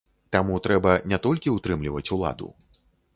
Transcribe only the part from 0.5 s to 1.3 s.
трэба не